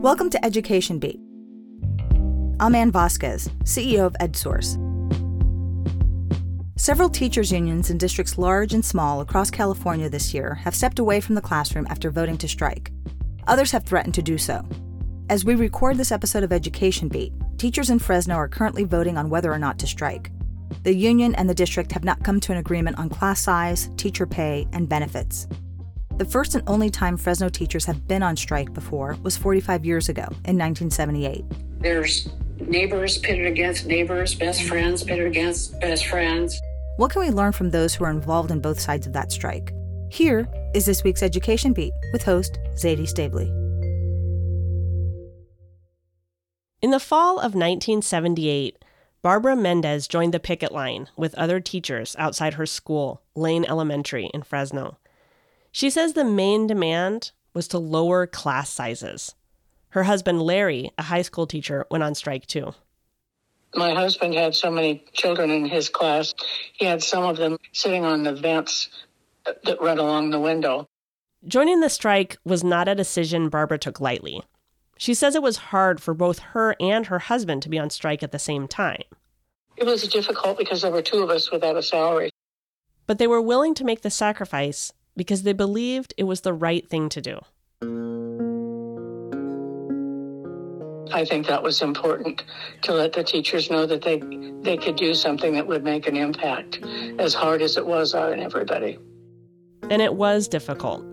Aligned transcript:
Welcome 0.00 0.30
to 0.30 0.44
Education 0.44 1.00
Beat. 1.00 1.18
I'm 2.60 2.76
Ann 2.76 2.92
Vasquez, 2.92 3.48
CEO 3.64 4.06
of 4.06 4.12
EdSource. 4.20 4.78
Several 6.76 7.08
teachers' 7.08 7.50
unions 7.50 7.90
in 7.90 7.98
districts 7.98 8.38
large 8.38 8.74
and 8.74 8.84
small 8.84 9.20
across 9.20 9.50
California 9.50 10.08
this 10.08 10.32
year 10.32 10.54
have 10.54 10.76
stepped 10.76 11.00
away 11.00 11.20
from 11.20 11.34
the 11.34 11.40
classroom 11.40 11.84
after 11.90 12.12
voting 12.12 12.38
to 12.38 12.46
strike. 12.46 12.92
Others 13.48 13.72
have 13.72 13.82
threatened 13.82 14.14
to 14.14 14.22
do 14.22 14.38
so. 14.38 14.64
As 15.30 15.44
we 15.44 15.56
record 15.56 15.96
this 15.96 16.12
episode 16.12 16.44
of 16.44 16.52
Education 16.52 17.08
Beat, 17.08 17.32
teachers 17.56 17.90
in 17.90 17.98
Fresno 17.98 18.36
are 18.36 18.46
currently 18.46 18.84
voting 18.84 19.18
on 19.18 19.28
whether 19.28 19.52
or 19.52 19.58
not 19.58 19.80
to 19.80 19.88
strike. 19.88 20.30
The 20.84 20.94
union 20.94 21.34
and 21.34 21.50
the 21.50 21.54
district 21.54 21.90
have 21.90 22.04
not 22.04 22.22
come 22.22 22.38
to 22.38 22.52
an 22.52 22.58
agreement 22.58 23.00
on 23.00 23.08
class 23.08 23.40
size, 23.40 23.90
teacher 23.96 24.28
pay, 24.28 24.68
and 24.72 24.88
benefits. 24.88 25.48
The 26.18 26.24
first 26.24 26.56
and 26.56 26.64
only 26.68 26.90
time 26.90 27.16
Fresno 27.16 27.48
teachers 27.48 27.84
have 27.84 28.08
been 28.08 28.24
on 28.24 28.36
strike 28.36 28.74
before 28.74 29.16
was 29.22 29.36
45 29.36 29.84
years 29.84 30.08
ago 30.08 30.22
in 30.22 30.58
1978. 30.58 31.44
There's 31.78 32.28
neighbors 32.58 33.18
pitted 33.18 33.46
against 33.46 33.86
neighbors, 33.86 34.34
best 34.34 34.64
friends 34.64 35.04
pitted 35.04 35.28
against 35.28 35.78
best 35.80 36.06
friends. 36.06 36.60
What 36.96 37.12
can 37.12 37.22
we 37.22 37.30
learn 37.30 37.52
from 37.52 37.70
those 37.70 37.94
who 37.94 38.02
are 38.02 38.10
involved 38.10 38.50
in 38.50 38.60
both 38.60 38.80
sides 38.80 39.06
of 39.06 39.12
that 39.12 39.30
strike? 39.30 39.72
Here 40.10 40.48
is 40.74 40.86
this 40.86 41.04
week's 41.04 41.22
Education 41.22 41.72
Beat 41.72 41.92
with 42.12 42.24
host 42.24 42.58
Zaidee 42.74 43.06
Stavely. 43.06 43.46
In 46.82 46.90
the 46.90 46.98
fall 46.98 47.38
of 47.38 47.54
1978, 47.54 48.84
Barbara 49.22 49.54
Mendes 49.54 50.08
joined 50.08 50.34
the 50.34 50.40
picket 50.40 50.72
line 50.72 51.06
with 51.16 51.36
other 51.36 51.60
teachers 51.60 52.16
outside 52.18 52.54
her 52.54 52.66
school, 52.66 53.22
Lane 53.36 53.64
Elementary 53.64 54.30
in 54.34 54.42
Fresno. 54.42 54.98
She 55.72 55.90
says 55.90 56.12
the 56.12 56.24
main 56.24 56.66
demand 56.66 57.32
was 57.54 57.68
to 57.68 57.78
lower 57.78 58.26
class 58.26 58.70
sizes. 58.70 59.34
Her 59.90 60.04
husband, 60.04 60.42
Larry, 60.42 60.90
a 60.98 61.02
high 61.02 61.22
school 61.22 61.46
teacher, 61.46 61.86
went 61.90 62.04
on 62.04 62.14
strike 62.14 62.46
too. 62.46 62.74
My 63.74 63.94
husband 63.94 64.34
had 64.34 64.54
so 64.54 64.70
many 64.70 65.04
children 65.12 65.50
in 65.50 65.66
his 65.66 65.88
class, 65.88 66.34
he 66.74 66.86
had 66.86 67.02
some 67.02 67.24
of 67.24 67.36
them 67.36 67.58
sitting 67.72 68.04
on 68.04 68.22
the 68.22 68.34
vents 68.34 68.88
that 69.64 69.80
run 69.80 69.98
along 69.98 70.30
the 70.30 70.40
window. 70.40 70.88
Joining 71.46 71.80
the 71.80 71.90
strike 71.90 72.36
was 72.44 72.64
not 72.64 72.88
a 72.88 72.94
decision 72.94 73.48
Barbara 73.48 73.78
took 73.78 74.00
lightly. 74.00 74.42
She 74.96 75.14
says 75.14 75.34
it 75.34 75.42
was 75.42 75.56
hard 75.56 76.00
for 76.00 76.14
both 76.14 76.40
her 76.40 76.74
and 76.80 77.06
her 77.06 77.20
husband 77.20 77.62
to 77.62 77.68
be 77.68 77.78
on 77.78 77.90
strike 77.90 78.22
at 78.22 78.32
the 78.32 78.38
same 78.38 78.66
time. 78.66 79.04
It 79.76 79.86
was 79.86 80.08
difficult 80.08 80.58
because 80.58 80.82
there 80.82 80.90
were 80.90 81.02
two 81.02 81.22
of 81.22 81.30
us 81.30 81.52
without 81.52 81.76
a 81.76 81.82
salary. 81.82 82.30
But 83.06 83.18
they 83.18 83.28
were 83.28 83.40
willing 83.40 83.74
to 83.74 83.84
make 83.84 84.02
the 84.02 84.10
sacrifice 84.10 84.92
because 85.18 85.42
they 85.42 85.52
believed 85.52 86.14
it 86.16 86.24
was 86.24 86.40
the 86.40 86.54
right 86.54 86.88
thing 86.88 87.10
to 87.10 87.20
do. 87.20 87.38
I 91.12 91.24
think 91.24 91.46
that 91.46 91.62
was 91.62 91.82
important 91.82 92.44
to 92.82 92.92
let 92.92 93.12
the 93.12 93.24
teachers 93.24 93.70
know 93.70 93.86
that 93.86 94.02
they 94.02 94.22
they 94.62 94.76
could 94.76 94.96
do 94.96 95.14
something 95.14 95.54
that 95.54 95.66
would 95.66 95.82
make 95.82 96.06
an 96.06 96.16
impact, 96.16 96.80
as 97.18 97.34
hard 97.34 97.60
as 97.62 97.76
it 97.76 97.86
was 97.86 98.14
on 98.14 98.40
everybody. 98.40 98.98
And 99.90 100.00
it 100.02 100.14
was 100.14 100.48
difficult. 100.48 101.04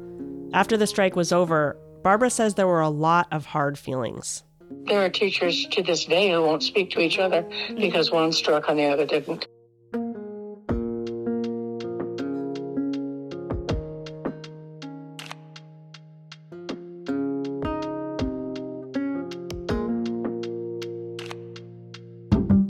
After 0.54 0.78
the 0.78 0.88
strike 0.88 1.16
was 1.16 1.32
over, 1.32 1.78
Barbara 2.04 2.30
says 2.30 2.56
there 2.56 2.68
were 2.68 2.82
a 2.82 2.90
lot 2.90 3.28
of 3.32 3.46
hard 3.46 3.80
feelings. 3.80 4.44
There 4.86 5.04
are 5.04 5.10
teachers 5.10 5.66
to 5.68 5.82
this 5.82 6.06
day 6.06 6.32
who 6.32 6.42
won't 6.42 6.64
speak 6.64 6.92
to 6.92 7.00
each 7.00 7.18
other 7.18 7.48
because 7.78 8.12
one 8.12 8.32
struck 8.32 8.68
and 8.68 8.78
the 8.78 8.86
other 8.86 9.06
didn't. 9.06 9.48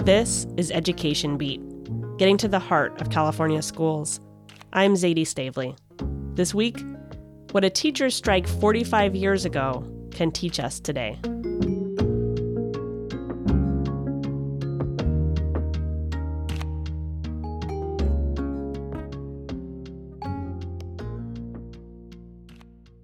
This 0.06 0.46
is 0.56 0.70
Education 0.70 1.36
Beat, 1.36 1.60
getting 2.20 2.38
to 2.38 2.48
the 2.48 2.60
heart 2.60 3.02
of 3.02 3.10
California 3.10 3.64
schools. 3.64 4.20
I'm 4.72 4.94
Zaidee 4.94 5.26
Stavely. 5.26 5.76
This 6.36 6.54
week, 6.54 6.78
what 7.54 7.64
a 7.64 7.72
teacher's 7.72 8.14
strike 8.14 8.48
45 8.48 9.16
years 9.16 9.46
ago 9.46 9.84
can 10.12 10.32
teach 10.32 10.60
us 10.60 10.80
today. 10.80 11.18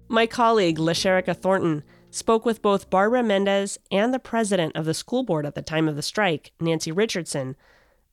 My 0.08 0.28
colleague, 0.28 0.78
LaSherica 0.78 1.36
Thornton, 1.36 1.82
spoke 2.12 2.44
with 2.44 2.62
both 2.62 2.90
Barbara 2.90 3.22
Mendes 3.22 3.78
and 3.90 4.12
the 4.12 4.18
president 4.18 4.76
of 4.76 4.84
the 4.84 4.94
school 4.94 5.24
board 5.24 5.46
at 5.46 5.54
the 5.54 5.62
time 5.62 5.88
of 5.88 5.96
the 5.96 6.02
strike, 6.02 6.52
Nancy 6.60 6.92
Richardson, 6.92 7.56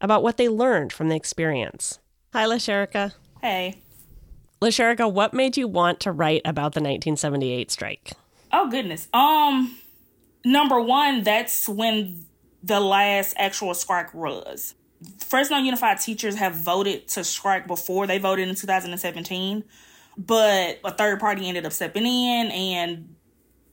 about 0.02 0.24
what 0.24 0.38
they 0.38 0.50
learned 0.50 0.94
from 0.94 1.10
the 1.10 1.16
experience. 1.16 2.00
Hi, 2.34 2.46
LaSherica. 2.46 3.14
Hey. 3.42 3.80
LaSherica, 4.62 5.12
what 5.12 5.34
made 5.34 5.58
you 5.58 5.68
want 5.68 6.00
to 6.02 6.12
write 6.12 6.42
about 6.46 6.74
the 6.74 6.80
1978 6.80 7.70
strike? 7.70 8.12
Oh 8.52 8.70
goodness. 8.70 9.08
Um 9.14 9.78
number 10.44 10.80
1, 10.80 11.24
that's 11.24 11.68
when 11.68 12.26
the 12.64 12.80
last 12.80 13.36
actual 13.38 13.74
strike 13.74 14.14
was. 14.14 14.76
Fresno 15.26 15.58
Unified 15.58 16.00
teachers 16.00 16.36
have 16.36 16.56
voted 16.56 17.08
to 17.09 17.24
strike 17.24 17.68
before. 17.68 18.06
They 18.06 18.18
voted 18.18 18.50
in 18.50 18.56
2017, 18.56 19.64
but 20.18 20.80
a 20.84 20.92
third 20.92 21.20
party 21.20 21.48
ended 21.48 21.66
up 21.66 21.72
stepping 21.72 22.06
in 22.06 22.52
and 22.52 23.16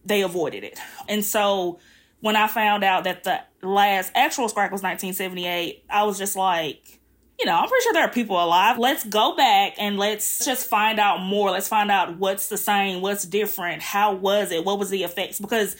they 0.06 0.22
avoided 0.22 0.64
it. 0.64 0.78
And 1.08 1.24
so 1.24 1.78
when 2.20 2.36
I 2.36 2.46
found 2.46 2.84
out 2.84 3.04
that 3.04 3.24
the 3.24 3.40
last 3.62 4.12
actual 4.14 4.48
strike 4.48 4.72
was 4.72 4.82
1978, 4.82 5.84
I 5.90 6.04
was 6.04 6.18
just 6.18 6.36
like, 6.36 7.00
you 7.38 7.44
know, 7.44 7.54
I'm 7.54 7.68
pretty 7.68 7.82
sure 7.82 7.92
there 7.92 8.04
are 8.04 8.10
people 8.10 8.42
alive. 8.42 8.78
Let's 8.78 9.04
go 9.04 9.36
back 9.36 9.74
and 9.78 9.98
let's 9.98 10.44
just 10.44 10.68
find 10.68 10.98
out 10.98 11.20
more. 11.20 11.50
Let's 11.50 11.68
find 11.68 11.90
out 11.90 12.16
what's 12.16 12.48
the 12.48 12.56
same, 12.56 13.02
what's 13.02 13.24
different, 13.24 13.82
how 13.82 14.14
was 14.14 14.52
it, 14.52 14.64
what 14.64 14.78
was 14.78 14.90
the 14.90 15.04
effects? 15.04 15.38
Because 15.38 15.76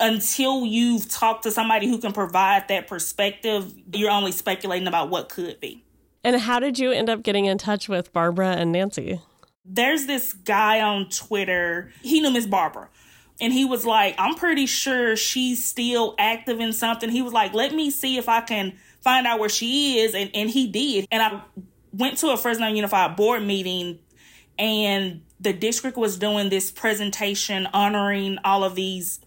until 0.00 0.64
you've 0.64 1.08
talked 1.08 1.42
to 1.42 1.50
somebody 1.50 1.88
who 1.88 1.98
can 1.98 2.12
provide 2.12 2.68
that 2.68 2.86
perspective, 2.86 3.74
you're 3.92 4.10
only 4.10 4.32
speculating 4.32 4.88
about 4.88 5.10
what 5.10 5.28
could 5.28 5.60
be. 5.60 5.84
And 6.24 6.36
how 6.36 6.58
did 6.58 6.78
you 6.78 6.90
end 6.90 7.10
up 7.10 7.22
getting 7.22 7.44
in 7.44 7.58
touch 7.58 7.88
with 7.88 8.12
Barbara 8.12 8.52
and 8.52 8.72
Nancy? 8.72 9.20
There's 9.64 10.06
this 10.06 10.32
guy 10.32 10.80
on 10.80 11.10
Twitter. 11.10 11.92
He 12.02 12.20
knew 12.20 12.30
Miss 12.30 12.46
Barbara 12.46 12.88
and 13.40 13.52
he 13.52 13.64
was 13.64 13.86
like, 13.86 14.14
I'm 14.18 14.34
pretty 14.34 14.66
sure 14.66 15.16
she's 15.16 15.64
still 15.64 16.14
active 16.18 16.60
in 16.60 16.72
something. 16.72 17.08
He 17.08 17.22
was 17.22 17.32
like, 17.32 17.54
let 17.54 17.72
me 17.72 17.90
see 17.90 18.18
if 18.18 18.28
I 18.28 18.40
can 18.40 18.74
find 19.00 19.26
out 19.26 19.38
where 19.38 19.48
she 19.48 20.00
is. 20.00 20.14
And, 20.14 20.30
and 20.34 20.50
he 20.50 20.66
did. 20.66 21.06
And 21.10 21.22
I 21.22 21.42
went 21.92 22.18
to 22.18 22.30
a 22.30 22.36
Fresno 22.36 22.66
Unified 22.66 23.16
board 23.16 23.42
meeting 23.42 24.00
and 24.58 25.22
the 25.40 25.52
district 25.52 25.96
was 25.96 26.18
doing 26.18 26.48
this 26.48 26.70
presentation 26.70 27.66
honoring 27.72 28.38
all 28.44 28.64
of 28.64 28.74
these 28.74 29.20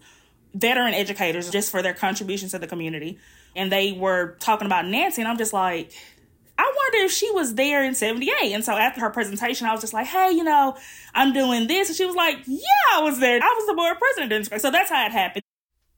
veteran 0.54 0.92
educators 0.92 1.50
just 1.50 1.70
for 1.70 1.82
their 1.82 1.94
contributions 1.94 2.52
to 2.52 2.58
the 2.58 2.66
community. 2.66 3.18
And 3.56 3.72
they 3.72 3.92
were 3.92 4.36
talking 4.40 4.66
about 4.66 4.86
Nancy, 4.86 5.20
and 5.20 5.28
I'm 5.28 5.36
just 5.36 5.52
like, 5.52 5.92
I 6.58 6.72
wonder 6.76 7.06
if 7.06 7.12
she 7.12 7.30
was 7.30 7.54
there 7.54 7.82
in 7.82 7.94
78. 7.94 8.52
And 8.52 8.64
so 8.64 8.72
after 8.76 9.00
her 9.00 9.10
presentation, 9.10 9.66
I 9.66 9.72
was 9.72 9.80
just 9.80 9.92
like, 9.92 10.06
hey, 10.06 10.30
you 10.32 10.44
know, 10.44 10.76
I'm 11.14 11.32
doing 11.32 11.66
this. 11.66 11.88
And 11.88 11.96
she 11.96 12.04
was 12.04 12.16
like, 12.16 12.38
yeah, 12.46 12.66
I 12.94 13.00
was 13.00 13.18
there. 13.20 13.40
I 13.42 13.54
was 13.58 13.66
the 13.66 13.74
board 13.74 13.96
president. 13.98 14.60
So 14.60 14.70
that's 14.70 14.90
how 14.90 15.06
it 15.06 15.12
happened. 15.12 15.42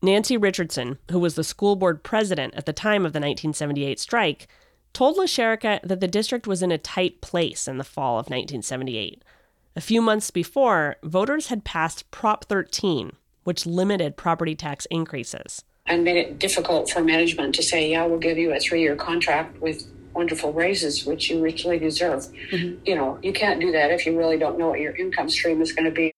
Nancy 0.02 0.36
Richardson, 0.36 0.98
who 1.10 1.18
was 1.18 1.34
the 1.34 1.44
school 1.44 1.76
board 1.76 2.02
president 2.02 2.54
at 2.54 2.66
the 2.66 2.72
time 2.72 3.06
of 3.06 3.12
the 3.12 3.20
1978 3.20 3.98
strike, 3.98 4.48
told 4.92 5.16
LaSherica 5.16 5.80
that 5.82 6.00
the 6.00 6.08
district 6.08 6.46
was 6.46 6.62
in 6.62 6.70
a 6.70 6.78
tight 6.78 7.20
place 7.20 7.66
in 7.66 7.78
the 7.78 7.84
fall 7.84 8.14
of 8.14 8.26
1978. 8.26 9.22
A 9.76 9.80
few 9.80 10.00
months 10.00 10.30
before, 10.30 10.96
voters 11.02 11.48
had 11.48 11.64
passed 11.64 12.10
Prop 12.10 12.44
13, 12.44 13.12
which 13.42 13.66
limited 13.66 14.16
property 14.16 14.54
tax 14.54 14.86
increases. 14.86 15.64
And 15.86 16.04
made 16.04 16.16
it 16.16 16.38
difficult 16.38 16.88
for 16.90 17.02
management 17.02 17.54
to 17.56 17.62
say, 17.62 17.90
yeah, 17.90 18.06
we'll 18.06 18.18
give 18.18 18.38
you 18.38 18.54
a 18.54 18.60
three 18.60 18.80
year 18.80 18.96
contract 18.96 19.60
with 19.60 19.84
wonderful 20.14 20.52
raises, 20.52 21.04
which 21.04 21.30
you 21.30 21.42
richly 21.42 21.78
deserve. 21.78 22.28
Mm-hmm. 22.50 22.84
You 22.84 22.94
know, 22.94 23.18
you 23.22 23.32
can't 23.32 23.60
do 23.60 23.72
that 23.72 23.90
if 23.90 24.06
you 24.06 24.16
really 24.16 24.38
don't 24.38 24.58
know 24.58 24.68
what 24.68 24.80
your 24.80 24.94
income 24.96 25.28
stream 25.28 25.60
is 25.60 25.72
going 25.72 25.86
to 25.86 25.90
be. 25.90 26.12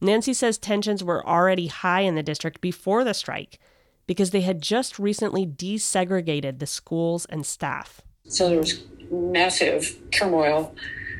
Nancy 0.00 0.34
says 0.34 0.58
tensions 0.58 1.02
were 1.02 1.26
already 1.26 1.68
high 1.68 2.02
in 2.02 2.14
the 2.14 2.22
district 2.22 2.60
before 2.60 3.02
the 3.04 3.14
strike 3.14 3.58
because 4.06 4.30
they 4.30 4.42
had 4.42 4.60
just 4.60 4.98
recently 4.98 5.46
desegregated 5.46 6.58
the 6.58 6.66
schools 6.66 7.24
and 7.26 7.46
staff. 7.46 8.02
So 8.28 8.48
there 8.48 8.58
was 8.58 8.82
massive 9.10 9.98
turmoil 10.10 10.74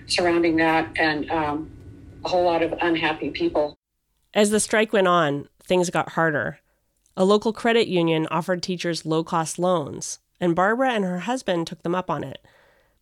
surrounding 0.07 0.57
that 0.57 0.89
and 0.97 1.31
um, 1.31 1.71
a 2.25 2.29
whole 2.29 2.45
lot 2.45 2.63
of 2.63 2.75
unhappy 2.81 3.31
people. 3.31 3.77
As 4.35 4.51
the 4.51 4.61
strike 4.61 4.93
went 4.93 5.09
on, 5.09 5.49
things 5.63 5.91
got 5.91 6.11
harder. 6.11 6.59
A 7.17 7.25
local 7.25 7.53
credit 7.53 7.89
union 7.89 8.27
offered 8.31 8.63
teachers 8.63 9.07
low 9.07 9.25
cost 9.25 9.59
loans, 9.59 10.19
and 10.41 10.55
Barbara 10.55 10.93
and 10.93 11.05
her 11.05 11.21
husband 11.21 11.67
took 11.67 11.83
them 11.83 11.95
up 11.95 12.11
on 12.11 12.25
it. 12.25 12.45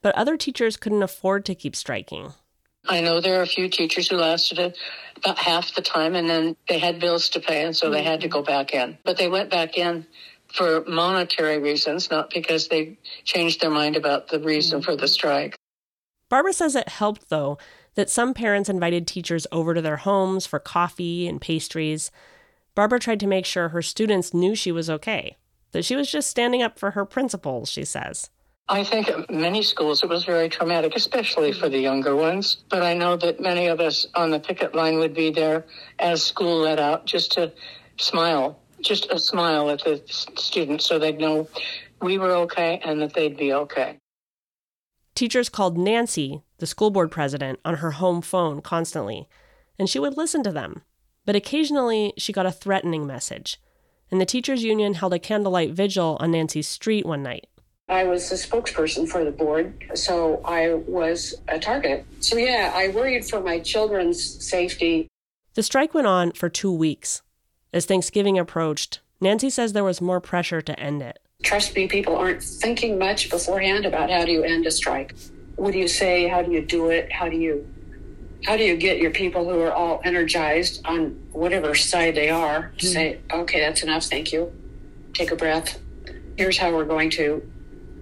But 0.03 0.15
other 0.15 0.37
teachers 0.37 0.77
couldn't 0.77 1.03
afford 1.03 1.45
to 1.47 1.55
keep 1.55 1.75
striking. 1.75 2.35
I 2.87 3.01
know 3.01 3.21
there 3.21 3.39
are 3.39 3.43
a 3.43 3.47
few 3.47 3.69
teachers 3.69 4.09
who 4.09 4.17
lasted 4.17 4.59
it 4.59 4.77
about 5.17 5.39
half 5.39 5.75
the 5.75 5.81
time 5.81 6.15
and 6.15 6.29
then 6.29 6.57
they 6.69 6.79
had 6.79 7.01
bills 7.01 7.31
to 7.31 7.41
pay 7.41 7.65
and 7.65 7.75
so 7.75 7.89
they 7.89 8.03
had 8.03 8.21
to 8.21 8.29
go 8.29 8.43
back 8.43 8.75
in. 8.75 8.99
But 9.05 9.17
they 9.17 9.29
went 9.29 9.51
back 9.51 9.79
in 9.79 10.07
for 10.53 10.85
monetary 10.87 11.59
reasons, 11.59 12.11
not 12.11 12.31
because 12.31 12.69
they 12.69 12.99
changed 13.25 13.61
their 13.61 13.71
mind 13.71 13.97
about 13.97 14.29
the 14.29 14.39
reason 14.39 14.83
for 14.83 14.95
the 14.95 15.09
strike. 15.09 15.57
Barbara 16.29 16.53
says 16.53 16.77
it 16.77 16.89
helped, 16.89 17.29
though, 17.29 17.59
that 17.95 18.11
some 18.11 18.35
parents 18.35 18.69
invited 18.69 19.07
teachers 19.07 19.47
over 19.51 19.75
to 19.75 19.83
their 19.83 19.99
homes 19.99 20.47
for 20.47 20.59
coffee 20.59 21.27
and 21.27 21.41
pastries. 21.41 22.11
Barbara 22.75 22.99
tried 22.99 23.21
to 23.21 23.27
make 23.27 23.47
sure 23.47 23.69
her 23.69 23.83
students 23.83 24.35
knew 24.35 24.55
she 24.55 24.73
was 24.73 24.91
okay, 24.91 25.37
that 25.75 25.85
she 25.85 25.97
was 25.97 26.11
just 26.11 26.31
standing 26.31 26.63
up 26.63 26.79
for 26.79 26.93
her 26.93 27.05
principles, 27.05 27.69
she 27.69 27.85
says. 27.85 28.31
I 28.69 28.85
think 28.85 29.09
at 29.09 29.29
many 29.29 29.61
schools 29.61 30.05
it 30.05 30.09
was 30.09 30.25
very 30.25 30.49
traumatic, 30.49 30.95
especially 30.95 31.53
for 31.53 31.69
the 31.69 31.79
younger 31.79 32.15
ones. 32.15 32.65
But 32.71 32.83
I 32.83 32.95
know 32.95 33.17
that 33.17 33.41
many 33.41 33.67
of 33.67 33.81
us 33.81 34.07
on 34.15 34.31
the 34.31 34.39
picket 34.39 34.75
line 34.75 34.99
would 34.99 35.13
be 35.13 35.31
there 35.31 35.67
as 35.99 36.23
school 36.23 36.61
let 36.61 36.79
out 36.79 37.07
just 37.07 37.33
to 37.33 37.53
smile, 37.99 38.59
just 38.81 39.11
a 39.11 39.19
smile 39.19 39.69
at 39.69 39.83
the 39.83 40.01
students 40.07 40.87
so 40.87 40.99
they'd 40.99 41.19
know 41.19 41.49
we 42.01 42.19
were 42.19 42.33
okay 42.33 42.81
and 42.85 43.03
that 43.03 43.13
they'd 43.13 43.37
be 43.37 43.53
okay. 43.53 43.99
Teachers 45.17 45.49
called 45.49 45.77
Nancy, 45.77 46.43
the 46.59 46.67
school 46.67 46.91
board 46.91 47.11
president, 47.11 47.59
on 47.65 47.77
her 47.77 47.93
home 47.93 48.23
phone 48.23 48.63
constantly, 48.63 49.29
and 49.77 49.91
she 49.91 49.99
would 49.99 50.17
listen 50.17 50.45
to 50.45 50.53
them. 50.53 50.83
But 51.27 51.35
occasionally 51.37 52.15
she 52.17 52.33
got 52.33 52.47
a 52.47 52.53
threatening 52.53 53.07
message. 53.09 53.59
And 54.11 54.21
the 54.21 54.27
teachers' 54.27 54.63
union 54.63 54.95
held 54.95 55.13
a 55.13 55.19
candlelight 55.19 55.73
vigil 55.73 56.17
on 56.21 56.31
Nancy's 56.31 56.69
street 56.69 57.07
one 57.07 57.23
night. 57.23 57.47
I 57.89 58.05
was 58.05 58.31
the 58.31 58.37
spokesperson 58.37 59.09
for 59.09 59.25
the 59.25 59.31
board, 59.31 59.85
so 59.95 60.41
I 60.45 60.75
was 60.75 61.35
a 61.49 61.59
target. 61.59 62.07
So, 62.21 62.37
yeah, 62.37 62.73
I 62.75 62.89
worried 62.89 63.27
for 63.27 63.41
my 63.41 63.59
children's 63.59 64.23
safety. 64.43 65.09
The 65.55 65.63
strike 65.63 65.93
went 65.93 66.07
on 66.07 66.33
for 66.33 66.49
two 66.49 66.73
weeks. 66.73 67.23
As 67.73 67.85
Thanksgiving 67.85 68.39
approached, 68.39 69.01
Nancy 69.21 69.51
says 69.51 69.73
there 69.73 69.85
was 69.85 70.01
more 70.01 70.21
pressure 70.21 70.63
to 70.63 70.81
end 70.81 71.03
it. 71.03 71.19
Trust 71.43 71.77
me, 71.77 71.87
people 71.87 72.17
aren't 72.17 72.43
thinking 72.43 72.99
much 72.99 73.29
beforehand 73.29 73.85
about 73.85 74.11
how 74.11 74.25
do 74.25 74.33
you 74.33 74.45
end 74.45 74.67
a 74.67 74.71
strike. 74.71 75.15
What 75.57 75.73
do 75.73 75.79
you 75.79 75.89
say? 75.89 76.27
How 76.27 76.43
do 76.43 76.51
you 76.51 76.65
do 76.65 76.89
it? 76.89 77.13
How 77.13 77.29
do 77.29 77.37
you 77.37 77.69
how 78.45 78.57
do 78.57 78.63
you 78.63 78.77
get 78.77 78.99
your 78.99 79.11
people 79.11 79.45
who 79.45 79.61
are 79.61 79.73
all 79.73 80.01
energized 80.05 80.83
on 80.85 81.11
whatever 81.33 81.75
side 81.75 82.15
they 82.15 82.31
are 82.31 82.73
to 82.79 82.87
mm-hmm. 82.87 82.93
say, 82.93 83.21
okay, 83.33 83.61
that's 83.61 83.83
enough, 83.83 84.05
thank 84.05 84.33
you. 84.33 84.53
Take 85.15 85.31
a 85.31 85.37
breath. 85.37 85.81
Here's 86.37 86.59
how 86.59 86.73
we're 86.75 86.85
going 86.85 87.11
to 87.11 87.49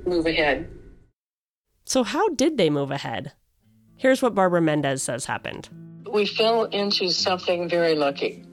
move 0.04 0.26
ahead. 0.26 0.68
So, 1.84 2.02
how 2.02 2.28
did 2.30 2.56
they 2.56 2.70
move 2.70 2.90
ahead? 2.90 3.32
Here's 3.96 4.22
what 4.22 4.34
Barbara 4.34 4.60
Mendes 4.60 5.02
says 5.02 5.26
happened. 5.26 5.68
We 6.10 6.26
fell 6.26 6.64
into 6.64 7.10
something 7.10 7.68
very 7.68 7.94
lucky. 7.94 8.44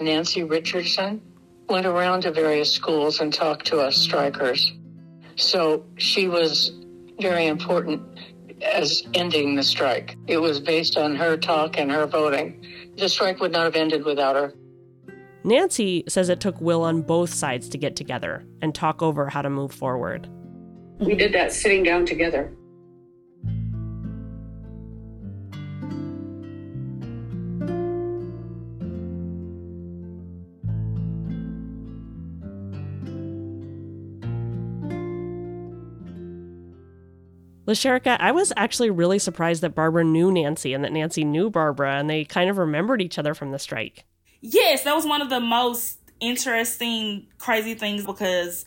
Nancy 0.00 0.44
Richardson 0.44 1.22
went 1.68 1.86
around 1.86 2.22
to 2.22 2.32
various 2.32 2.72
schools 2.72 3.20
and 3.20 3.32
talked 3.32 3.66
to 3.68 3.80
us 3.80 3.96
strikers. 3.96 4.72
So 5.36 5.84
she 5.96 6.28
was 6.28 6.72
very 7.20 7.46
important 7.46 8.02
as 8.62 9.02
ending 9.14 9.54
the 9.54 9.62
strike. 9.62 10.16
It 10.26 10.38
was 10.38 10.60
based 10.60 10.96
on 10.96 11.16
her 11.16 11.36
talk 11.36 11.78
and 11.78 11.90
her 11.90 12.06
voting. 12.06 12.64
The 12.96 13.08
strike 13.08 13.40
would 13.40 13.52
not 13.52 13.64
have 13.64 13.76
ended 13.76 14.04
without 14.04 14.36
her. 14.36 14.54
Nancy 15.44 16.04
says 16.08 16.28
it 16.28 16.40
took 16.40 16.60
Will 16.60 16.82
on 16.82 17.02
both 17.02 17.32
sides 17.32 17.68
to 17.70 17.78
get 17.78 17.96
together 17.96 18.44
and 18.60 18.74
talk 18.74 19.02
over 19.02 19.28
how 19.28 19.42
to 19.42 19.50
move 19.50 19.72
forward. 19.72 20.28
We 20.98 21.14
did 21.14 21.32
that 21.32 21.52
sitting 21.52 21.84
down 21.84 22.06
together. 22.06 22.52
LaSherica, 37.68 38.16
I 38.18 38.32
was 38.32 38.50
actually 38.56 38.88
really 38.88 39.18
surprised 39.18 39.62
that 39.62 39.74
Barbara 39.74 40.02
knew 40.02 40.32
Nancy 40.32 40.72
and 40.72 40.82
that 40.84 40.92
Nancy 40.92 41.22
knew 41.22 41.50
Barbara 41.50 41.98
and 41.98 42.08
they 42.08 42.24
kind 42.24 42.48
of 42.48 42.56
remembered 42.56 43.02
each 43.02 43.18
other 43.18 43.34
from 43.34 43.52
the 43.52 43.58
strike. 43.58 44.04
Yes, 44.40 44.84
that 44.84 44.96
was 44.96 45.04
one 45.04 45.20
of 45.20 45.28
the 45.28 45.40
most 45.40 45.98
interesting, 46.18 47.26
crazy 47.36 47.74
things 47.74 48.06
because 48.06 48.64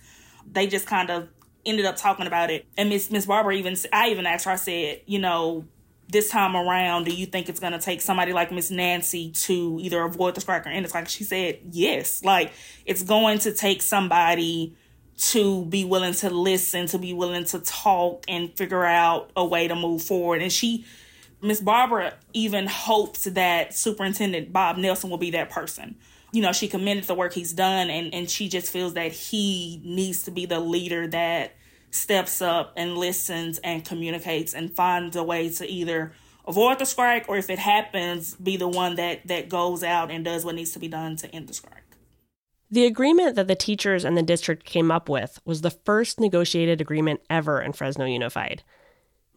they 0.50 0.68
just 0.68 0.86
kind 0.86 1.10
of 1.10 1.30
ended 1.66 1.86
up 1.86 1.96
talking 1.96 2.28
about 2.28 2.52
it. 2.52 2.68
And 2.78 2.90
Miss 2.90 3.10
Miss 3.10 3.26
Barbara 3.26 3.56
even 3.56 3.76
I 3.92 4.10
even 4.10 4.28
asked 4.28 4.46
her, 4.46 4.52
I 4.52 4.56
said, 4.56 5.02
you 5.08 5.18
know, 5.18 5.66
this 6.10 6.30
time 6.30 6.56
around, 6.56 7.06
do 7.06 7.14
you 7.14 7.26
think 7.26 7.50
it's 7.50 7.60
gonna 7.60 7.80
take 7.80 8.02
somebody 8.02 8.34
like 8.34 8.52
Miss 8.52 8.70
Nancy 8.70 9.32
to 9.32 9.80
either 9.82 10.04
avoid 10.04 10.36
the 10.36 10.42
strike 10.42 10.68
or 10.68 10.70
end 10.70 10.86
the 10.86 10.90
strike? 10.90 11.10
She 11.10 11.24
said, 11.24 11.60
yes. 11.72 12.24
Like 12.24 12.52
it's 12.86 13.02
going 13.02 13.40
to 13.40 13.54
take 13.54 13.82
somebody 13.82 14.76
to 15.22 15.66
be 15.66 15.86
willing 15.86 16.14
to 16.16 16.30
listen, 16.30 16.88
to 16.88 16.98
be 16.98 17.14
willing 17.14 17.46
to 17.46 17.60
talk 17.60 18.26
and 18.28 18.56
figure 18.56 18.84
out 18.84 19.32
a 19.36 19.46
way 19.46 19.68
to 19.68 19.76
move 19.76 20.02
forward. 20.02 20.42
And 20.42 20.52
she 20.52 20.86
Miss 21.44 21.60
Barbara 21.60 22.14
even 22.34 22.68
hopes 22.68 23.24
that 23.24 23.74
Superintendent 23.74 24.54
Bob 24.54 24.78
Nelson 24.78 25.10
will 25.10 25.18
be 25.18 25.32
that 25.32 25.50
person 25.50 25.96
you 26.32 26.42
know, 26.42 26.54
she 26.54 26.68
commended 26.68 27.06
the 27.06 27.14
work 27.16 27.34
he's 27.34 27.54
done 27.54 27.90
and, 27.90 28.14
and 28.14 28.30
she 28.30 28.48
just 28.48 28.72
feels 28.72 28.94
that 28.94 29.12
he 29.12 29.82
needs 29.84 30.24
to 30.24 30.32
be 30.32 30.46
the 30.46 30.60
leader 30.60 31.08
that 31.08 31.56
steps 31.92 32.42
up 32.42 32.74
and 32.78 32.98
listens 32.98 33.60
and 33.60 33.84
communicates 33.84 34.54
and 34.54 34.74
finds 34.74 35.16
a 35.16 35.24
way 35.24 35.50
to 35.50 35.70
either 35.70 36.14
avoid 36.48 36.80
the 36.80 36.86
strike 36.86 37.26
or 37.28 37.38
if 37.38 37.50
it 37.50 37.60
happens, 37.60 38.36
be 38.36 38.56
the 38.56 38.68
one 38.68 38.96
that, 38.96 39.28
that 39.28 39.50
goes 39.50 39.84
out 39.84 40.10
and 40.10 40.24
does 40.24 40.46
what 40.46 40.56
needs 40.56 40.72
to 40.72 40.80
be 40.80 40.88
done 40.88 41.18
to 41.18 41.28
end 41.36 41.48
the 41.48 41.54
strike. 41.54 41.84
The 42.74 42.86
agreement 42.86 43.36
that 43.36 43.50
the 43.50 43.56
teachers 43.56 44.06
and 44.06 44.18
the 44.18 44.24
district 44.24 44.64
came 44.64 44.92
up 44.92 45.10
with 45.10 45.42
was 45.44 45.60
the 45.60 45.70
first 45.70 46.22
negotiated 46.22 46.80
agreement 46.80 47.20
ever 47.30 47.62
in 47.62 47.74
Fresno 47.74 48.06
Unified. 48.06 48.64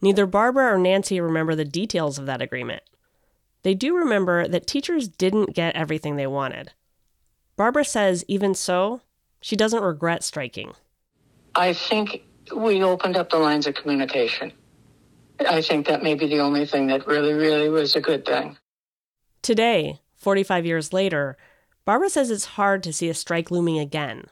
Neither 0.01 0.25
Barbara 0.25 0.73
or 0.73 0.77
Nancy 0.77 1.19
remember 1.19 1.53
the 1.53 1.65
details 1.65 2.17
of 2.17 2.27
that 2.27 2.41
agreement. 2.41 2.83
They 3.63 3.73
do 3.73 3.93
remember 3.93 4.47
that 4.47 4.67
teachers 4.67 5.09
didn't 5.09 5.53
get 5.53 5.75
everything 5.75 6.15
they 6.15 6.27
wanted. 6.27 6.71
Barbara 7.57 7.83
says, 7.83 8.23
even 8.29 8.53
so, 8.55 9.01
she 9.41 9.57
doesn't 9.57 9.83
regret 9.83 10.23
striking. 10.23 10.73
I 11.55 11.73
think 11.73 12.23
we 12.55 12.83
opened 12.83 13.17
up 13.17 13.31
the 13.31 13.37
lines 13.37 13.67
of 13.67 13.75
communication. 13.75 14.53
I 15.39 15.61
think 15.61 15.87
that 15.87 16.03
may 16.03 16.15
be 16.15 16.27
the 16.27 16.39
only 16.39 16.65
thing 16.65 16.87
that 16.87 17.05
really, 17.05 17.33
really 17.33 17.67
was 17.67 17.97
a 17.97 18.01
good 18.01 18.25
thing. 18.25 18.57
Today, 19.41 19.99
45 20.15 20.65
years 20.65 20.93
later, 20.93 21.37
Barbara 21.85 22.09
says 22.09 22.31
it's 22.31 22.45
hard 22.45 22.81
to 22.83 22.91
see 22.91 23.09
a 23.09 23.13
strike 23.13 23.51
looming 23.51 23.77
again, 23.77 24.25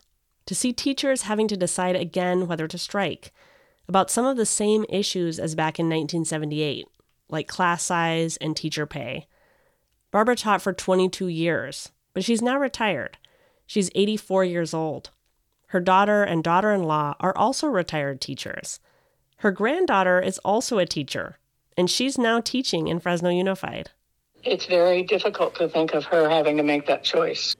to 0.48 0.56
see 0.56 0.74
teachers 0.74 1.24
having 1.24 1.48
to 1.48 1.56
decide 1.56 1.96
again 1.96 2.48
whether 2.48 2.68
to 2.68 2.78
strike 2.78 3.32
about 3.88 4.10
some 4.10 4.26
of 4.26 4.38
the 4.38 4.46
same 4.46 4.86
issues 4.90 5.40
as 5.40 5.56
back 5.56 5.80
in 5.80 5.86
1978, 5.86 6.88
like 7.30 7.48
class 7.48 7.84
size 7.84 8.38
and 8.38 8.56
teacher 8.56 8.86
pay. 8.86 9.28
Barbara 10.10 10.36
taught 10.36 10.62
for 10.62 10.74
22 10.74 11.28
years, 11.28 11.92
but 12.14 12.24
she's 12.24 12.42
now 12.42 12.58
retired. 12.58 13.18
She's 13.68 13.92
84 13.94 14.46
years 14.46 14.74
old. 14.74 15.12
Her 15.68 15.80
daughter 15.80 16.24
and 16.24 16.44
daughter 16.44 16.72
in 16.72 16.84
law 16.84 17.16
are 17.20 17.36
also 17.38 17.68
retired 17.68 18.22
teachers. 18.22 18.80
Her 19.38 19.52
granddaughter 19.52 20.20
is 20.20 20.40
also 20.40 20.78
a 20.78 20.86
teacher, 20.86 21.40
and 21.76 21.90
she's 21.90 22.18
now 22.18 22.40
teaching 22.40 22.88
in 22.88 23.00
Fresno 23.00 23.30
Unified. 23.30 23.92
It's 24.44 24.66
very 24.66 25.04
difficult 25.04 25.56
to 25.56 25.70
think 25.70 25.94
of 25.94 26.06
her 26.06 26.30
having 26.30 26.58
to 26.58 26.64
make 26.64 26.88
that 26.88 27.04
choice. 27.04 27.56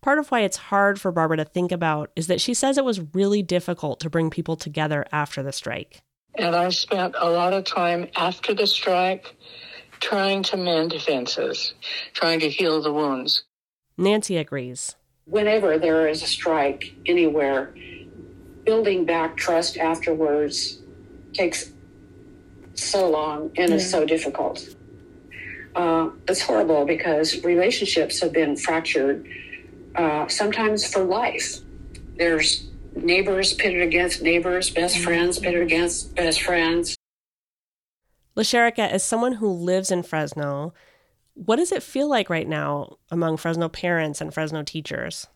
Part 0.00 0.18
of 0.18 0.28
why 0.30 0.40
it's 0.40 0.56
hard 0.56 1.00
for 1.00 1.12
Barbara 1.12 1.36
to 1.36 1.44
think 1.44 1.70
about 1.70 2.10
is 2.16 2.26
that 2.26 2.40
she 2.40 2.54
says 2.54 2.76
it 2.76 2.84
was 2.84 3.00
really 3.14 3.40
difficult 3.40 4.00
to 4.00 4.10
bring 4.10 4.30
people 4.30 4.56
together 4.56 5.06
after 5.12 5.44
the 5.44 5.52
strike. 5.52 6.00
And 6.34 6.56
I 6.56 6.70
spent 6.70 7.14
a 7.18 7.30
lot 7.30 7.52
of 7.52 7.64
time 7.64 8.08
after 8.16 8.52
the 8.52 8.66
strike 8.66 9.36
trying 10.00 10.42
to 10.42 10.56
mend 10.56 10.92
fences, 11.00 11.74
trying 12.14 12.40
to 12.40 12.48
heal 12.48 12.82
the 12.82 12.92
wounds. 12.92 13.44
Nancy 13.96 14.36
agrees. 14.36 14.96
Whenever 15.26 15.78
there 15.78 16.08
is 16.08 16.22
a 16.22 16.26
strike 16.26 16.92
anywhere, 17.06 17.72
building 18.64 19.04
back 19.04 19.36
trust 19.36 19.76
afterwards 19.76 20.80
takes 21.32 21.70
so 22.74 23.08
long 23.08 23.52
and 23.56 23.70
yeah. 23.70 23.76
is 23.76 23.88
so 23.88 24.04
difficult. 24.04 24.74
Uh, 25.74 26.10
it's 26.28 26.42
horrible 26.42 26.84
because 26.84 27.42
relationships 27.44 28.20
have 28.20 28.32
been 28.32 28.56
fractured, 28.56 29.26
uh, 29.94 30.28
sometimes 30.28 30.90
for 30.90 31.02
life. 31.02 31.58
There's 32.16 32.68
neighbors 32.94 33.54
pitted 33.54 33.80
against 33.80 34.22
neighbors, 34.22 34.70
best 34.70 34.96
mm-hmm. 34.96 35.04
friends 35.04 35.38
pitted 35.38 35.62
against 35.62 36.14
best 36.14 36.42
friends. 36.42 36.96
LaSherica, 38.36 38.88
as 38.88 39.02
someone 39.04 39.34
who 39.34 39.48
lives 39.48 39.90
in 39.90 40.02
Fresno, 40.02 40.72
what 41.34 41.56
does 41.56 41.72
it 41.72 41.82
feel 41.82 42.08
like 42.08 42.28
right 42.28 42.48
now 42.48 42.96
among 43.10 43.36
Fresno 43.36 43.68
parents 43.68 44.20
and 44.20 44.32
Fresno 44.32 44.62
teachers? 44.62 45.26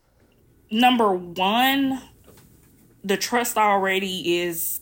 Number 0.70 1.12
one, 1.12 2.02
the 3.04 3.16
trust 3.16 3.56
already 3.56 4.38
is 4.38 4.80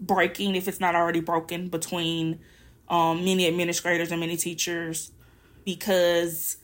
breaking, 0.00 0.54
if 0.54 0.68
it's 0.68 0.80
not 0.80 0.94
already 0.94 1.20
broken, 1.20 1.68
between 1.68 2.40
um, 2.92 3.24
many 3.24 3.48
administrators 3.48 4.12
and 4.12 4.20
many 4.20 4.36
teachers 4.36 5.10
because 5.64 6.58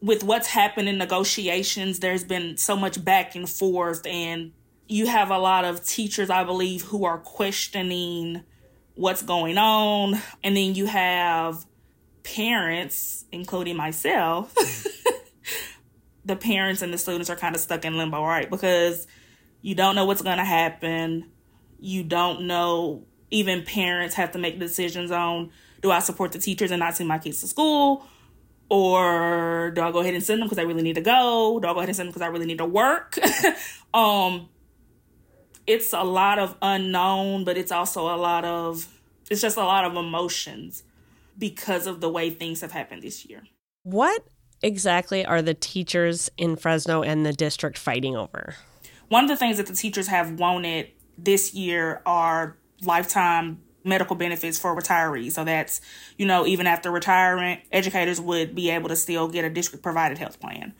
with 0.00 0.24
what's 0.24 0.48
happened 0.48 0.88
in 0.88 0.98
negotiations, 0.98 2.00
there's 2.00 2.24
been 2.24 2.56
so 2.56 2.74
much 2.74 3.04
back 3.04 3.34
and 3.36 3.48
forth, 3.48 4.06
and 4.06 4.52
you 4.88 5.06
have 5.06 5.30
a 5.30 5.38
lot 5.38 5.64
of 5.64 5.84
teachers, 5.84 6.30
I 6.30 6.44
believe, 6.44 6.82
who 6.82 7.04
are 7.04 7.18
questioning 7.18 8.42
what's 8.94 9.22
going 9.22 9.58
on. 9.58 10.20
And 10.42 10.56
then 10.56 10.74
you 10.74 10.86
have 10.86 11.64
parents, 12.22 13.24
including 13.32 13.76
myself. 13.76 14.54
the 16.24 16.36
parents 16.36 16.82
and 16.82 16.92
the 16.92 16.98
students 16.98 17.30
are 17.30 17.36
kind 17.36 17.54
of 17.54 17.60
stuck 17.60 17.84
in 17.84 17.96
limbo, 17.96 18.22
right? 18.22 18.50
Because 18.50 19.06
you 19.62 19.74
don't 19.74 19.94
know 19.94 20.04
what's 20.04 20.22
going 20.22 20.38
to 20.38 20.44
happen. 20.44 21.30
You 21.78 22.04
don't 22.04 22.42
know, 22.46 23.04
even 23.34 23.64
parents 23.64 24.14
have 24.14 24.30
to 24.30 24.38
make 24.38 24.60
decisions 24.60 25.10
on 25.10 25.50
do 25.82 25.90
I 25.90 25.98
support 25.98 26.30
the 26.30 26.38
teachers 26.38 26.70
and 26.70 26.78
not 26.78 26.96
send 26.96 27.08
my 27.08 27.18
kids 27.18 27.40
to 27.40 27.48
school? 27.48 28.06
Or 28.70 29.72
do 29.74 29.82
I 29.82 29.90
go 29.90 29.98
ahead 29.98 30.14
and 30.14 30.22
send 30.22 30.40
them 30.40 30.48
because 30.48 30.58
I 30.58 30.62
really 30.62 30.82
need 30.82 30.94
to 30.94 31.00
go? 31.00 31.58
Do 31.60 31.68
I 31.68 31.72
go 31.72 31.80
ahead 31.80 31.88
and 31.88 31.96
send 31.96 32.06
them 32.06 32.12
because 32.12 32.22
I 32.22 32.28
really 32.28 32.46
need 32.46 32.58
to 32.58 32.64
work? 32.64 33.18
um, 33.94 34.48
it's 35.66 35.92
a 35.92 36.04
lot 36.04 36.38
of 36.38 36.56
unknown, 36.62 37.44
but 37.44 37.58
it's 37.58 37.72
also 37.72 38.02
a 38.02 38.16
lot 38.16 38.44
of, 38.44 38.88
it's 39.28 39.42
just 39.42 39.56
a 39.56 39.64
lot 39.64 39.84
of 39.84 39.96
emotions 39.96 40.84
because 41.36 41.88
of 41.88 42.00
the 42.00 42.08
way 42.08 42.30
things 42.30 42.60
have 42.60 42.70
happened 42.70 43.02
this 43.02 43.26
year. 43.26 43.42
What 43.82 44.24
exactly 44.62 45.26
are 45.26 45.42
the 45.42 45.54
teachers 45.54 46.30
in 46.38 46.54
Fresno 46.54 47.02
and 47.02 47.26
the 47.26 47.32
district 47.32 47.78
fighting 47.78 48.16
over? 48.16 48.54
One 49.08 49.24
of 49.24 49.28
the 49.28 49.36
things 49.36 49.56
that 49.56 49.66
the 49.66 49.74
teachers 49.74 50.06
have 50.06 50.38
wanted 50.38 50.92
this 51.18 51.52
year 51.52 52.00
are 52.06 52.56
lifetime 52.86 53.60
medical 53.84 54.16
benefits 54.16 54.58
for 54.58 54.74
retirees. 54.74 55.32
So 55.32 55.44
that's, 55.44 55.80
you 56.16 56.26
know, 56.26 56.46
even 56.46 56.66
after 56.66 56.90
retirement, 56.90 57.60
educators 57.70 58.20
would 58.20 58.54
be 58.54 58.70
able 58.70 58.88
to 58.88 58.96
still 58.96 59.28
get 59.28 59.44
a 59.44 59.50
district 59.50 59.82
provided 59.82 60.18
health 60.18 60.40
plan. 60.40 60.72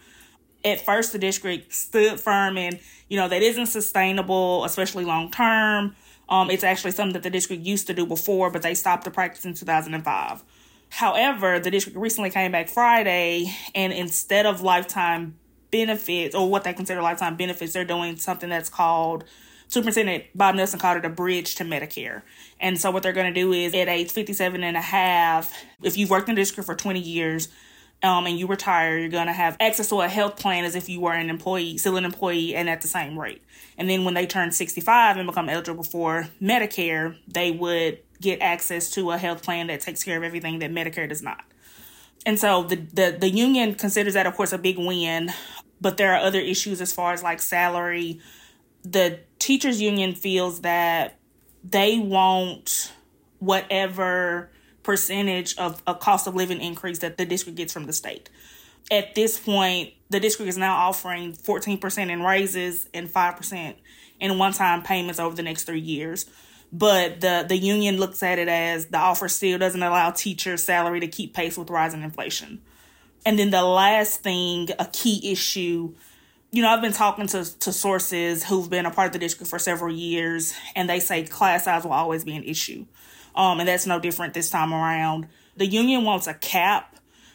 At 0.64 0.80
first, 0.80 1.12
the 1.12 1.18
district 1.18 1.74
stood 1.74 2.18
firm 2.18 2.56
and, 2.56 2.80
you 3.08 3.18
know, 3.18 3.28
that 3.28 3.42
isn't 3.42 3.66
sustainable, 3.66 4.64
especially 4.64 5.04
long 5.04 5.30
term. 5.30 5.94
Um, 6.30 6.50
it's 6.50 6.64
actually 6.64 6.92
something 6.92 7.12
that 7.12 7.22
the 7.22 7.30
district 7.30 7.62
used 7.62 7.86
to 7.88 7.94
do 7.94 8.06
before, 8.06 8.50
but 8.50 8.62
they 8.62 8.74
stopped 8.74 9.04
the 9.04 9.10
practice 9.10 9.44
in 9.44 9.52
2005. 9.52 10.42
However, 10.88 11.58
the 11.58 11.70
district 11.70 11.98
recently 11.98 12.30
came 12.30 12.52
back 12.52 12.68
Friday, 12.68 13.52
and 13.74 13.92
instead 13.92 14.46
of 14.46 14.62
lifetime 14.62 15.36
benefits 15.70 16.34
or 16.34 16.48
what 16.48 16.64
they 16.64 16.72
consider 16.72 17.02
lifetime 17.02 17.36
benefits, 17.36 17.72
they're 17.72 17.84
doing 17.84 18.16
something 18.16 18.48
that's 18.48 18.70
called 18.70 19.24
Superintendent 19.68 20.24
Bob 20.34 20.54
Nelson 20.54 20.78
called 20.78 20.98
it 20.98 21.04
a 21.04 21.08
bridge 21.08 21.54
to 21.56 21.64
Medicare. 21.64 22.22
And 22.60 22.80
so 22.80 22.90
what 22.90 23.02
they're 23.02 23.12
going 23.12 23.32
to 23.32 23.40
do 23.40 23.52
is 23.52 23.74
at 23.74 23.88
age 23.88 24.10
57 24.10 24.62
and 24.62 24.76
a 24.76 24.80
half, 24.80 25.52
if 25.82 25.96
you've 25.96 26.10
worked 26.10 26.28
in 26.28 26.34
the 26.34 26.40
district 26.40 26.66
for 26.66 26.74
20 26.74 27.00
years, 27.00 27.48
um, 28.02 28.26
and 28.26 28.38
you 28.38 28.46
retire, 28.46 28.98
you're 28.98 29.08
going 29.08 29.26
to 29.26 29.32
have 29.32 29.56
access 29.60 29.88
to 29.88 30.02
a 30.02 30.08
health 30.08 30.36
plan 30.36 30.64
as 30.64 30.74
if 30.74 30.88
you 30.88 31.00
were 31.00 31.14
an 31.14 31.30
employee, 31.30 31.78
still 31.78 31.96
an 31.96 32.04
employee, 32.04 32.54
and 32.54 32.68
at 32.68 32.82
the 32.82 32.88
same 32.88 33.18
rate. 33.18 33.42
And 33.78 33.88
then 33.88 34.04
when 34.04 34.14
they 34.14 34.26
turn 34.26 34.52
65 34.52 35.16
and 35.16 35.26
become 35.26 35.48
eligible 35.48 35.84
for 35.84 36.28
Medicare, 36.40 37.16
they 37.26 37.50
would 37.50 38.00
get 38.20 38.42
access 38.42 38.90
to 38.90 39.10
a 39.10 39.18
health 39.18 39.42
plan 39.42 39.68
that 39.68 39.80
takes 39.80 40.04
care 40.04 40.18
of 40.18 40.22
everything 40.22 40.58
that 40.58 40.70
Medicare 40.70 41.08
does 41.08 41.22
not. 41.22 41.44
And 42.26 42.38
so 42.38 42.62
the, 42.62 42.76
the, 42.76 43.16
the 43.18 43.30
union 43.30 43.74
considers 43.74 44.14
that, 44.14 44.26
of 44.26 44.34
course, 44.34 44.52
a 44.52 44.58
big 44.58 44.78
win, 44.78 45.32
but 45.80 45.96
there 45.96 46.12
are 46.14 46.20
other 46.20 46.40
issues 46.40 46.80
as 46.80 46.92
far 46.92 47.12
as 47.12 47.22
like 47.22 47.40
salary. 47.40 48.20
The 48.82 49.20
teachers 49.44 49.80
union 49.80 50.14
feels 50.14 50.62
that 50.62 51.18
they 51.62 51.98
want 51.98 52.92
whatever 53.40 54.50
percentage 54.82 55.56
of 55.58 55.82
a 55.86 55.94
cost 55.94 56.26
of 56.26 56.34
living 56.34 56.60
increase 56.60 57.00
that 57.00 57.18
the 57.18 57.26
district 57.26 57.56
gets 57.56 57.72
from 57.72 57.84
the 57.84 57.92
state. 57.92 58.30
At 58.90 59.14
this 59.14 59.38
point, 59.38 59.92
the 60.08 60.20
district 60.20 60.48
is 60.48 60.56
now 60.56 60.74
offering 60.76 61.34
14% 61.34 62.10
in 62.10 62.22
raises 62.22 62.88
and 62.94 63.08
5% 63.08 63.74
in 64.20 64.38
one 64.38 64.52
time 64.52 64.82
payments 64.82 65.20
over 65.20 65.36
the 65.36 65.42
next 65.42 65.64
three 65.64 65.80
years 65.80 66.26
but 66.74 67.20
the 67.20 67.44
the 67.46 67.56
union 67.56 67.98
looks 67.98 68.20
at 68.22 68.40
it 68.40 68.48
as 68.48 68.86
the 68.86 68.98
offer 68.98 69.28
still 69.28 69.58
doesn't 69.58 69.82
allow 69.82 70.10
teachers' 70.10 70.64
salary 70.64 70.98
to 70.98 71.06
keep 71.06 71.32
pace 71.32 71.56
with 71.56 71.70
rising 71.70 72.02
inflation. 72.02 72.60
And 73.24 73.38
then 73.38 73.50
the 73.50 73.62
last 73.62 74.22
thing, 74.22 74.68
a 74.78 74.86
key 74.86 75.30
issue, 75.30 75.94
you 76.54 76.62
know, 76.62 76.68
I've 76.68 76.80
been 76.80 76.92
talking 76.92 77.26
to 77.28 77.44
to 77.60 77.72
sources 77.72 78.44
who've 78.44 78.70
been 78.70 78.86
a 78.86 78.90
part 78.90 79.08
of 79.08 79.12
the 79.12 79.18
district 79.18 79.50
for 79.50 79.58
several 79.58 79.92
years, 79.92 80.54
and 80.76 80.88
they 80.88 81.00
say 81.00 81.24
class 81.24 81.64
size 81.64 81.82
will 81.82 81.92
always 81.92 82.22
be 82.22 82.36
an 82.36 82.44
issue, 82.44 82.86
um, 83.34 83.58
and 83.58 83.68
that's 83.68 83.86
no 83.86 83.98
different 83.98 84.34
this 84.34 84.50
time 84.50 84.72
around. 84.72 85.26
The 85.56 85.66
union 85.66 86.04
wants 86.04 86.28
a 86.28 86.34
cap, 86.34 86.94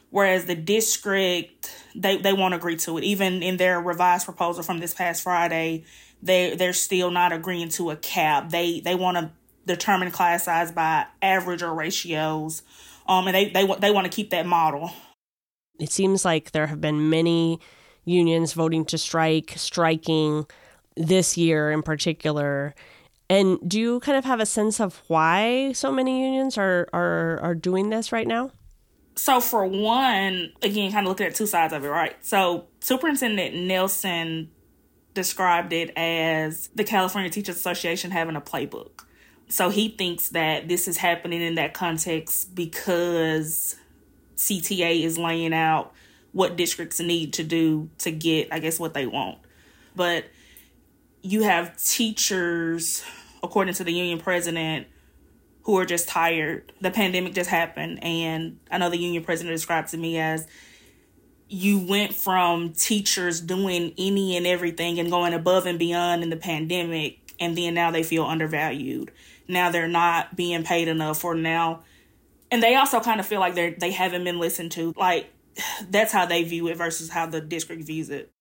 whereas 0.09 0.45
the 0.45 0.55
district 0.55 1.75
they 1.93 2.15
they 2.15 2.31
won't 2.31 2.53
agree 2.53 2.77
to 2.77 2.97
it. 2.97 3.03
Even 3.03 3.43
in 3.43 3.57
their 3.57 3.81
revised 3.81 4.23
proposal 4.23 4.63
from 4.63 4.79
this 4.79 4.93
past 4.93 5.21
Friday, 5.21 5.83
they 6.23 6.55
they're 6.55 6.71
still 6.71 7.11
not 7.11 7.33
agreeing 7.33 7.67
to 7.71 7.89
a 7.89 7.97
cap. 7.97 8.49
They 8.51 8.79
they 8.79 8.95
want 8.95 9.17
to 9.17 9.31
determine 9.65 10.11
class 10.11 10.45
size 10.45 10.71
by 10.71 11.07
average 11.21 11.61
or 11.61 11.73
ratios, 11.73 12.63
um, 13.05 13.27
and 13.27 13.35
they 13.35 13.49
they 13.49 13.67
they 13.79 13.91
want 13.91 14.09
to 14.09 14.15
keep 14.15 14.29
that 14.29 14.45
model. 14.45 14.93
It 15.77 15.91
seems 15.91 16.23
like 16.23 16.51
there 16.51 16.67
have 16.67 16.79
been 16.79 17.09
many 17.09 17.59
unions 18.09 18.53
voting 18.53 18.85
to 18.85 18.97
strike, 18.97 19.53
striking 19.55 20.45
this 20.95 21.37
year 21.37 21.71
in 21.71 21.81
particular. 21.81 22.75
And 23.29 23.59
do 23.67 23.79
you 23.79 23.99
kind 23.99 24.17
of 24.17 24.25
have 24.25 24.39
a 24.39 24.45
sense 24.45 24.79
of 24.79 25.03
why 25.07 25.71
so 25.73 25.91
many 25.91 26.23
unions 26.23 26.57
are 26.57 26.87
are 26.93 27.39
are 27.41 27.55
doing 27.55 27.89
this 27.89 28.11
right 28.11 28.27
now? 28.27 28.51
So 29.15 29.41
for 29.41 29.65
one, 29.65 30.53
again, 30.61 30.91
kind 30.91 31.05
of 31.05 31.09
looking 31.09 31.27
at 31.27 31.35
two 31.35 31.45
sides 31.45 31.73
of 31.73 31.83
it, 31.83 31.89
right? 31.89 32.15
So 32.25 32.67
Superintendent 32.79 33.53
Nelson 33.53 34.49
described 35.13 35.73
it 35.73 35.91
as 35.97 36.69
the 36.73 36.83
California 36.83 37.29
Teachers 37.29 37.57
Association 37.57 38.11
having 38.11 38.35
a 38.35 38.41
playbook. 38.41 39.03
So 39.49 39.69
he 39.69 39.89
thinks 39.89 40.29
that 40.29 40.67
this 40.67 40.87
is 40.87 40.97
happening 40.97 41.41
in 41.41 41.55
that 41.55 41.73
context 41.73 42.55
because 42.55 43.75
CTA 44.37 45.03
is 45.03 45.17
laying 45.17 45.53
out 45.53 45.93
what 46.31 46.55
districts 46.55 46.99
need 46.99 47.33
to 47.33 47.43
do 47.43 47.89
to 47.99 48.11
get, 48.11 48.49
I 48.51 48.59
guess, 48.59 48.79
what 48.79 48.93
they 48.93 49.05
want. 49.05 49.39
But 49.95 50.25
you 51.21 51.43
have 51.43 51.75
teachers, 51.81 53.03
according 53.43 53.73
to 53.75 53.83
the 53.83 53.91
union 53.91 54.19
president, 54.19 54.87
who 55.63 55.77
are 55.77 55.85
just 55.85 56.07
tired. 56.07 56.71
The 56.81 56.91
pandemic 56.91 57.33
just 57.33 57.49
happened, 57.49 58.03
and 58.03 58.59
I 58.71 58.77
know 58.77 58.89
the 58.89 58.97
union 58.97 59.23
president 59.23 59.55
described 59.55 59.89
to 59.89 59.97
me 59.97 60.17
as 60.17 60.47
you 61.49 61.79
went 61.79 62.13
from 62.13 62.73
teachers 62.73 63.41
doing 63.41 63.93
any 63.97 64.37
and 64.37 64.45
everything 64.45 64.99
and 64.99 65.09
going 65.09 65.33
above 65.33 65.65
and 65.65 65.79
beyond 65.79 66.21
in 66.21 66.29
the 66.29 66.37
pandemic 66.37 67.19
and 67.39 67.57
then 67.57 67.73
now 67.73 67.89
they 67.89 68.03
feel 68.03 68.23
undervalued 68.23 69.11
now 69.47 69.71
they're 69.71 69.87
not 69.87 70.35
being 70.35 70.63
paid 70.63 70.87
enough 70.87 71.25
or 71.25 71.33
now 71.33 71.81
and 72.51 72.61
they 72.61 72.75
also 72.75 72.99
kind 72.99 73.19
of 73.19 73.25
feel 73.25 73.39
like 73.39 73.55
they're 73.55 73.71
they 73.71 73.91
haven't 73.91 74.23
been 74.23 74.39
listened 74.39 74.71
to 74.71 74.93
like 74.95 75.33
that's 75.89 76.11
how 76.11 76.25
they 76.25 76.43
view 76.43 76.67
it 76.67 76.77
versus 76.77 77.09
how 77.09 77.25
the 77.25 77.41
district 77.41 77.83
views 77.83 78.09
it. 78.09 78.31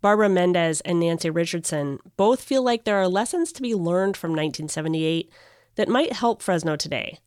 Barbara 0.00 0.30
Mendes 0.30 0.80
and 0.80 0.98
nancy 0.98 1.28
richardson 1.28 1.98
both 2.16 2.42
feel 2.42 2.62
like 2.62 2.84
there 2.84 2.96
are 2.96 3.08
lessons 3.08 3.52
to 3.52 3.62
be 3.62 3.74
learned 3.74 4.16
from 4.16 4.30
1978 4.30 5.30
that 5.74 5.88
might 5.88 6.12
help 6.12 6.40
fresno 6.40 6.76
today. 6.76 7.18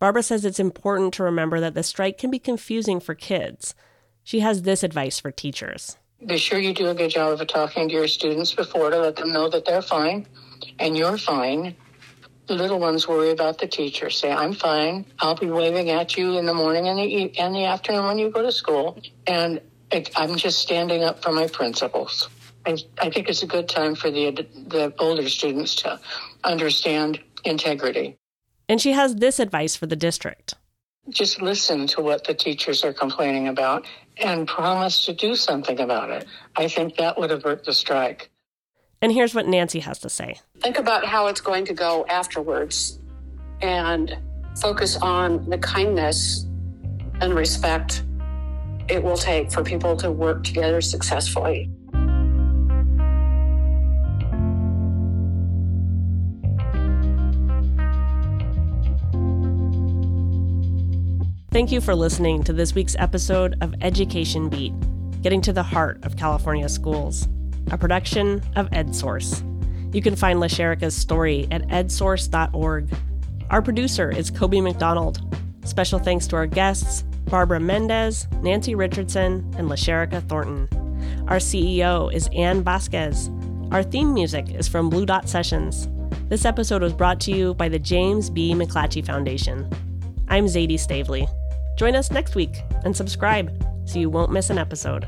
Barbara 0.00 0.24
says 0.24 0.44
it's 0.44 0.58
important 0.58 1.14
to 1.14 1.22
remember 1.22 1.60
that 1.60 1.74
the 1.74 1.84
strike 1.84 2.18
can 2.18 2.30
be 2.30 2.40
confusing 2.40 2.98
for 2.98 3.14
kids. 3.14 3.76
She 4.24 4.40
has 4.40 4.62
this 4.62 4.82
advice 4.82 5.20
for 5.20 5.30
teachers. 5.30 5.96
Be 6.26 6.38
sure 6.38 6.58
you 6.58 6.74
do 6.74 6.88
a 6.88 6.94
good 6.94 7.10
job 7.10 7.40
of 7.40 7.46
talking 7.46 7.88
to 7.88 7.94
your 7.94 8.08
students 8.08 8.52
before 8.52 8.90
to 8.90 8.98
let 8.98 9.16
them 9.16 9.32
know 9.32 9.48
that 9.48 9.64
they're 9.64 9.82
fine 9.82 10.26
and 10.78 10.96
you're 10.96 11.18
fine. 11.18 11.76
Little 12.52 12.78
ones 12.78 13.08
worry 13.08 13.30
about 13.30 13.58
the 13.58 13.66
teacher. 13.66 14.10
Say, 14.10 14.30
I'm 14.30 14.52
fine. 14.52 15.06
I'll 15.18 15.34
be 15.34 15.50
waving 15.50 15.90
at 15.90 16.16
you 16.16 16.38
in 16.38 16.46
the 16.46 16.54
morning 16.54 16.88
and 16.88 16.98
the, 16.98 17.38
and 17.38 17.54
the 17.54 17.64
afternoon 17.64 18.06
when 18.06 18.18
you 18.18 18.30
go 18.30 18.42
to 18.42 18.52
school. 18.52 19.00
And 19.26 19.60
it, 19.90 20.10
I'm 20.16 20.36
just 20.36 20.60
standing 20.60 21.02
up 21.02 21.22
for 21.22 21.32
my 21.32 21.46
principles. 21.46 22.28
I, 22.66 22.76
I 23.00 23.10
think 23.10 23.28
it's 23.28 23.42
a 23.42 23.46
good 23.46 23.68
time 23.68 23.94
for 23.94 24.10
the, 24.10 24.46
the 24.66 24.94
older 24.98 25.28
students 25.28 25.74
to 25.76 26.00
understand 26.44 27.20
integrity. 27.44 28.16
And 28.68 28.80
she 28.80 28.92
has 28.92 29.16
this 29.16 29.38
advice 29.38 29.74
for 29.74 29.86
the 29.86 29.96
district 29.96 30.54
just 31.08 31.42
listen 31.42 31.86
to 31.88 32.00
what 32.00 32.24
the 32.24 32.34
teachers 32.34 32.84
are 32.84 32.92
complaining 32.92 33.48
about 33.48 33.86
and 34.18 34.46
promise 34.46 35.04
to 35.06 35.12
do 35.12 35.34
something 35.34 35.80
about 35.80 36.10
it. 36.10 36.26
I 36.56 36.68
think 36.68 36.96
that 36.96 37.18
would 37.18 37.30
avert 37.30 37.64
the 37.64 37.72
strike. 37.72 38.30
And 39.02 39.12
here's 39.12 39.34
what 39.34 39.48
Nancy 39.48 39.80
has 39.80 39.98
to 39.98 40.08
say 40.08 40.40
Think 40.60 40.78
about 40.78 41.04
how 41.04 41.26
it's 41.26 41.40
going 41.40 41.64
to 41.66 41.74
go 41.74 42.06
afterwards 42.08 43.00
and 43.60 44.16
focus 44.60 44.96
on 44.96 45.48
the 45.50 45.58
kindness 45.58 46.46
and 47.20 47.34
respect 47.34 48.04
it 48.88 49.02
will 49.02 49.16
take 49.16 49.50
for 49.50 49.62
people 49.62 49.96
to 49.96 50.10
work 50.10 50.44
together 50.44 50.80
successfully. 50.80 51.70
Thank 61.50 61.70
you 61.70 61.80
for 61.80 61.94
listening 61.94 62.42
to 62.44 62.52
this 62.52 62.74
week's 62.74 62.96
episode 62.98 63.56
of 63.60 63.74
Education 63.82 64.48
Beat, 64.48 64.72
getting 65.20 65.42
to 65.42 65.52
the 65.52 65.62
heart 65.62 66.02
of 66.02 66.16
California 66.16 66.68
schools, 66.68 67.28
a 67.70 67.78
production 67.78 68.42
of 68.56 68.68
EdSource. 68.70 69.42
You 69.94 70.02
can 70.02 70.16
find 70.16 70.38
LaSherica's 70.40 70.96
story 70.96 71.46
at 71.50 71.66
edsource.org. 71.68 72.88
Our 73.50 73.62
producer 73.62 74.10
is 74.10 74.30
Coby 74.30 74.62
McDonald. 74.62 75.20
Special 75.64 75.98
thanks 75.98 76.26
to 76.28 76.36
our 76.36 76.46
guests, 76.46 77.02
Barbara 77.26 77.60
Mendes, 77.60 78.26
Nancy 78.42 78.74
Richardson, 78.74 79.52
and 79.56 79.68
LaSherica 79.68 80.26
Thornton. 80.28 80.68
Our 81.28 81.36
CEO 81.36 82.12
is 82.12 82.28
Ann 82.34 82.62
Vasquez. 82.62 83.30
Our 83.70 83.82
theme 83.82 84.12
music 84.12 84.50
is 84.50 84.68
from 84.68 84.90
Blue 84.90 85.06
Dot 85.06 85.28
Sessions. 85.28 85.88
This 86.28 86.44
episode 86.44 86.82
was 86.82 86.92
brought 86.92 87.20
to 87.20 87.30
you 87.30 87.54
by 87.54 87.68
the 87.68 87.78
James 87.78 88.30
B. 88.30 88.54
McClatchy 88.54 89.04
Foundation. 89.04 89.70
I'm 90.28 90.46
Zaidee 90.46 90.78
Stavely. 90.78 91.26
Join 91.78 91.94
us 91.94 92.10
next 92.10 92.34
week 92.34 92.62
and 92.84 92.96
subscribe 92.96 93.50
so 93.84 93.98
you 93.98 94.10
won't 94.10 94.32
miss 94.32 94.50
an 94.50 94.58
episode. 94.58 95.06